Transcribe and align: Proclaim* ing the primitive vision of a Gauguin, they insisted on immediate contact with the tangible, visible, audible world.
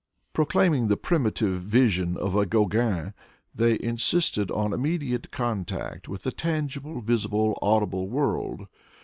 Proclaim* 0.33 0.73
ing 0.73 0.87
the 0.87 0.97
primitive 0.97 1.61
vision 1.61 2.17
of 2.17 2.35
a 2.35 2.47
Gauguin, 2.47 3.13
they 3.53 3.77
insisted 3.79 4.49
on 4.49 4.73
immediate 4.73 5.29
contact 5.29 6.09
with 6.09 6.23
the 6.23 6.31
tangible, 6.31 7.01
visible, 7.01 7.55
audible 7.61 8.09
world. 8.09 8.65